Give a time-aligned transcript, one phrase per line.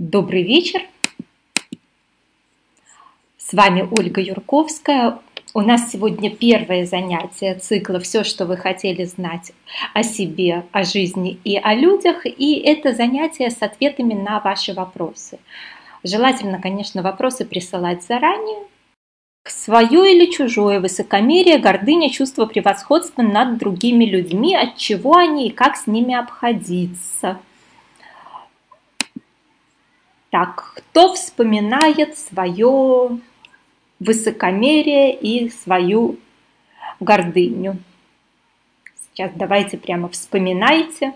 [0.00, 0.80] Добрый вечер.
[3.36, 5.18] С вами Ольга Юрковская.
[5.52, 9.52] У нас сегодня первое занятие цикла «Все, что вы хотели знать
[9.92, 12.24] о себе, о жизни и о людях».
[12.24, 15.38] И это занятие с ответами на ваши вопросы.
[16.02, 18.60] Желательно, конечно, вопросы присылать заранее.
[19.46, 25.76] Свое или чужое высокомерие, гордыня, чувство превосходства над другими людьми, от чего они и как
[25.76, 27.38] с ними обходиться–
[30.30, 33.18] так, кто вспоминает свое
[33.98, 36.18] высокомерие и свою
[37.00, 37.78] гордыню?
[38.94, 41.12] Сейчас давайте прямо вспоминайте,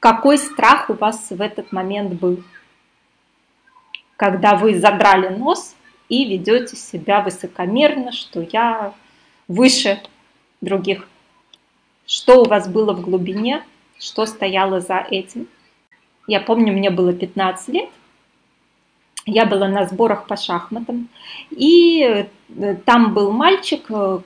[0.00, 2.42] какой страх у вас в этот момент был,
[4.16, 5.74] когда вы задрали нос
[6.08, 8.92] и ведете себя высокомерно, что я
[9.48, 10.02] выше
[10.60, 11.08] других.
[12.06, 13.64] Что у вас было в глубине,
[13.98, 15.48] что стояло за этим?
[16.26, 17.88] Я помню, мне было 15 лет,
[19.26, 21.08] я была на сборах по шахматам,
[21.50, 24.18] и э, там был мальчик, э,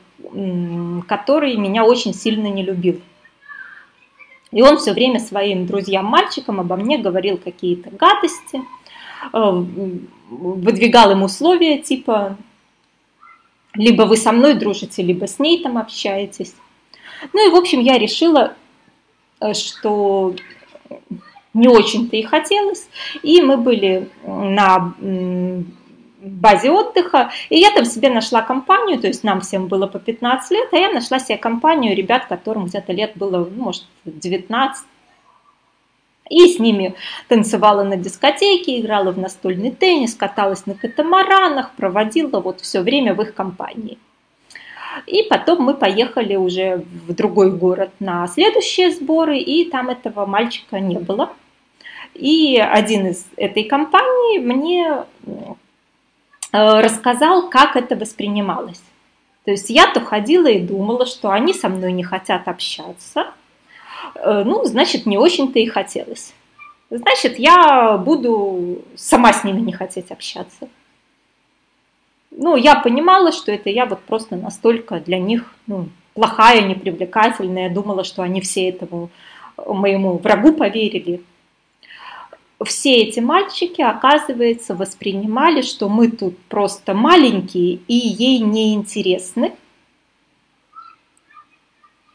[1.08, 3.00] который меня очень сильно не любил.
[4.52, 8.62] И он все время своим друзьям-мальчикам обо мне говорил какие-то гадости,
[9.32, 9.64] э,
[10.30, 12.36] выдвигал им условия типа
[13.74, 16.54] либо вы со мной дружите, либо с ней там общаетесь.
[17.32, 18.54] Ну и, в общем, я решила,
[19.52, 20.34] что
[21.56, 22.88] не очень-то и хотелось.
[23.22, 24.94] И мы были на
[26.20, 30.50] базе отдыха, и я там себе нашла компанию, то есть нам всем было по 15
[30.50, 34.84] лет, а я нашла себе компанию ребят, которым где-то лет было, ну, может, 19.
[36.28, 36.94] И с ними
[37.28, 43.22] танцевала на дискотеке, играла в настольный теннис, каталась на катамаранах, проводила вот все время в
[43.22, 43.98] их компании.
[45.06, 50.80] И потом мы поехали уже в другой город на следующие сборы, и там этого мальчика
[50.80, 51.30] не было.
[52.18, 58.82] И один из этой компании мне э, рассказал, как это воспринималось.
[59.44, 63.26] То есть я-то ходила и думала, что они со мной не хотят общаться.
[64.14, 66.32] Э, ну, значит, не очень-то и хотелось.
[66.90, 70.68] Значит, я буду сама с ними не хотеть общаться.
[72.30, 77.68] Ну, я понимала, что это я вот просто настолько для них ну, плохая, непривлекательная.
[77.68, 79.10] Я думала, что они все этому
[79.56, 81.22] моему врагу поверили
[82.64, 89.54] все эти мальчики, оказывается, воспринимали, что мы тут просто маленькие и ей не интересны.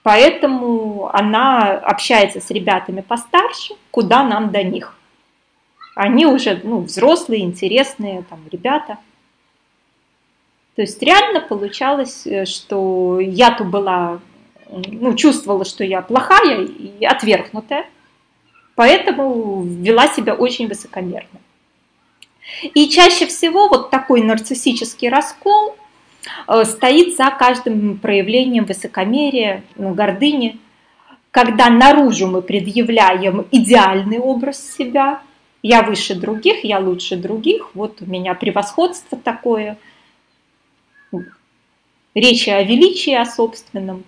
[0.04, 4.96] Поэтому она общается с ребятами постарше, куда нам до них.
[5.96, 8.98] Они уже ну, взрослые, интересные там, ребята.
[10.76, 14.22] То есть реально получалось, э, что я-то была,
[14.70, 17.86] ну, чувствовала, что я плохая и отвергнутая
[18.82, 21.40] поэтому вела себя очень высокомерно.
[22.74, 25.76] И чаще всего вот такой нарциссический раскол
[26.48, 30.58] э, стоит за каждым проявлением высокомерия, ну, гордыни,
[31.30, 35.22] когда наружу мы предъявляем идеальный образ себя,
[35.62, 39.78] я выше других, я лучше других, вот у меня превосходство такое,
[42.16, 44.06] речи о величии, о собственном,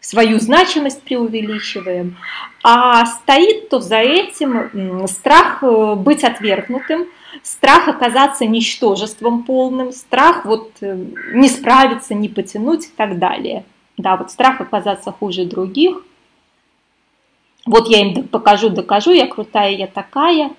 [0.00, 2.16] свою значимость преувеличиваем,
[2.62, 7.06] а стоит то за этим страх э, быть отвергнутым,
[7.42, 13.64] страх оказаться ничтожеством полным, страх вот э, не справиться, не потянуть и так далее.
[13.96, 16.02] Да, вот страх оказаться хуже других.
[17.66, 20.50] Вот я им покажу, докажу, я крутая, я такая.
[20.50, 20.52] Э,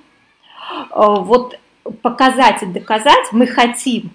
[0.92, 1.58] вот
[2.02, 4.12] показать и доказать мы хотим,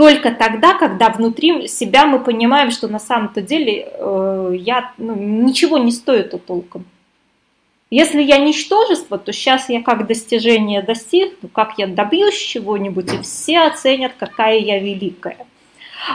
[0.00, 5.76] только тогда, когда внутри себя мы понимаем, что на самом-то деле э, я ну, ничего
[5.76, 6.86] не стою то толком.
[7.90, 13.60] Если я ничтожество, то сейчас я как достижение достигну, как я добьюсь чего-нибудь, и все
[13.60, 15.46] оценят, какая я великая.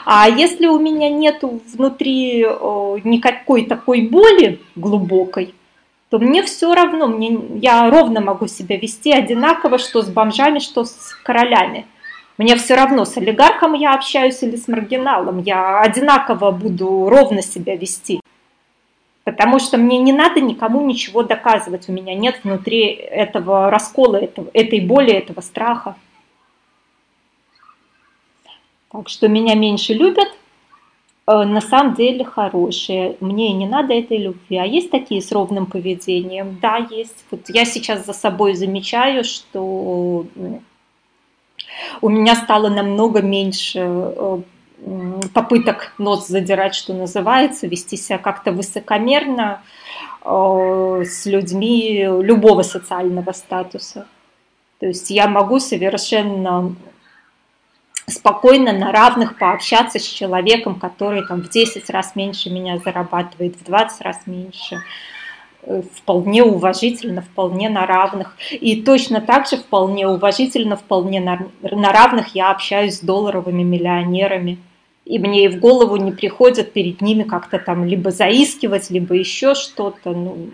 [0.03, 5.53] А если у меня нет внутри э, никакой такой боли глубокой,
[6.09, 10.85] то мне все равно, мне, я ровно могу себя вести одинаково, что с бомжами, что
[10.85, 11.85] с королями.
[12.37, 17.75] Мне все равно, с олигархом я общаюсь или с маргиналом, я одинаково буду ровно себя
[17.77, 18.19] вести.
[19.23, 24.49] Потому что мне не надо никому ничего доказывать, у меня нет внутри этого раскола, этого,
[24.53, 25.95] этой боли, этого страха.
[28.91, 30.27] Так что меня меньше любят,
[31.27, 33.17] э, на самом деле хорошие.
[33.19, 34.57] Мне не надо этой любви.
[34.57, 36.59] А есть такие с ровным поведением?
[36.61, 37.25] Да, есть.
[37.31, 40.27] Вот я сейчас за собой замечаю, что
[42.01, 44.41] у меня стало намного меньше э,
[45.33, 49.61] попыток нос задирать, что называется, вести себя как-то высокомерно
[50.23, 54.07] э, с людьми любого социального статуса.
[54.79, 56.75] То есть я могу совершенно
[58.07, 63.63] спокойно на равных пообщаться с человеком, который там в 10 раз меньше меня зарабатывает, в
[63.63, 64.83] 20 раз меньше
[65.93, 68.37] вполне уважительно, вполне на равных.
[68.51, 74.57] И точно так же вполне уважительно, вполне на, равных я общаюсь с долларовыми миллионерами.
[75.05, 79.53] И мне и в голову не приходит перед ними как-то там либо заискивать, либо еще
[79.53, 80.11] что-то.
[80.11, 80.49] Ну,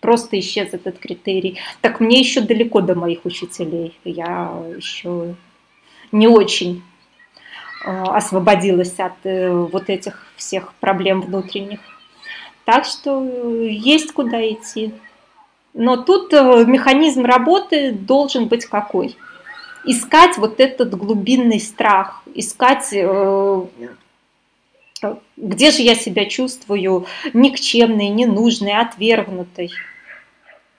[0.00, 1.58] просто исчез этот критерий.
[1.80, 3.98] Так мне еще далеко до моих учителей.
[4.04, 5.34] Я еще
[6.12, 6.82] не очень
[7.86, 11.80] э, освободилась от э, вот этих всех проблем внутренних.
[12.64, 14.92] Так что э, есть куда идти.
[15.74, 19.16] Но тут механизм работы должен быть какой?
[19.84, 22.90] Искать вот этот глубинный страх, искать,
[25.36, 29.72] где же я себя чувствую никчемной, ненужной, отвергнутой.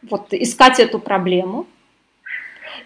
[0.10, 1.68] Вот искать эту проблему–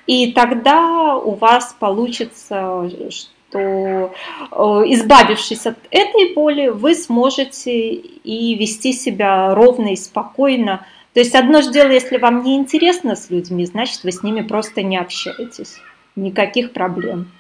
[0.10, 4.12] и тогда у вас получится, что
[4.52, 10.84] э, избавившись от этой боли, вы сможете и вести себя ровно и спокойно.
[11.14, 14.42] То есть одно же дело, если вам не интересно с людьми, значит вы с ними
[14.42, 15.76] просто не общаетесь.
[16.16, 17.32] Никаких проблем.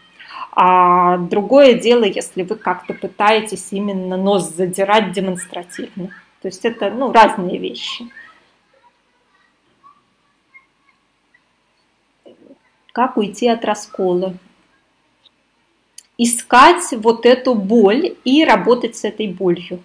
[0.51, 6.09] А другое дело, если вы как-то пытаетесь именно нос задирать демонстративно.
[6.43, 8.05] То есть это ну, разные вещи.
[12.99, 14.35] Как уйти от раскола.
[16.17, 19.81] Искать вот эту боль и работать с этой болью.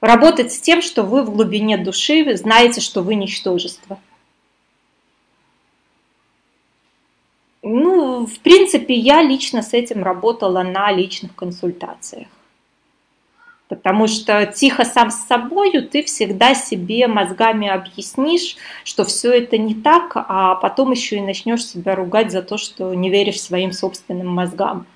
[0.00, 4.00] Работать с тем, что вы в глубине души знаете, что вы ничтожество.
[7.60, 12.28] Ну, в принципе, я лично с этим работала на личных консультациях.
[13.70, 19.76] Потому что тихо сам с собою ты всегда себе мозгами объяснишь, что все это не
[19.76, 24.26] так, а потом еще и начнешь себя ругать за то, что не веришь своим собственным
[24.26, 24.86] мозгам.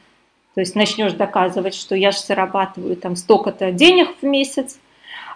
[0.57, 4.81] То есть начнешь доказывать, что я же зарабатываю там столько-то денег в месяц,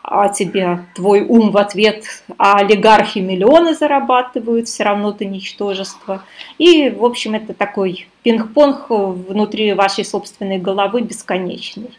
[0.03, 6.25] а тебе твой ум в ответ, а олигархи миллионы зарабатывают, все равно ты ничтожество.
[6.59, 11.97] И, в общем, это такой пинг-понг внутри вашей собственной головы бесконечный.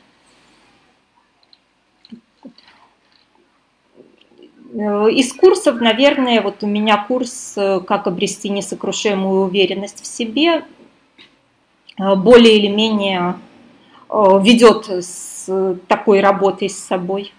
[4.73, 10.63] Э, из курсов, наверное, вот у меня курс э, «Как обрести несокрушимую уверенность в себе»
[11.99, 13.35] э, более или менее
[14.11, 17.31] ведет с такой работой с собой.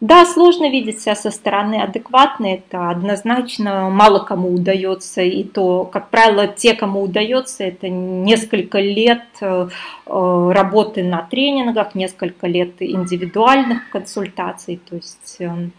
[0.00, 6.10] Да, сложно видеть себя со стороны адекватно, это однозначно мало кому удается, и то, как
[6.10, 9.68] правило, те, кому удается, это несколько лет э,
[10.06, 15.72] работы на тренингах, несколько лет индивидуальных консультаций, то есть эм,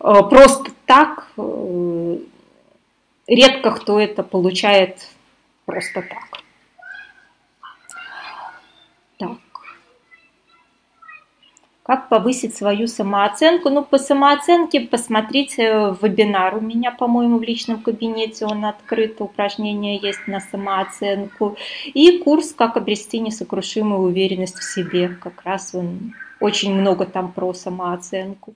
[0.00, 2.18] э, просто так э,
[3.26, 5.08] редко кто это получает
[5.66, 6.43] просто так.
[11.84, 13.68] Как повысить свою самооценку?
[13.68, 20.26] Ну, по самооценке посмотрите вебинар у меня, по-моему, в личном кабинете, он открыт, упражнения есть
[20.26, 21.58] на самооценку.
[21.92, 25.10] И курс «Как обрести несокрушимую уверенность в себе».
[25.10, 28.54] Как раз он очень много там про самооценку.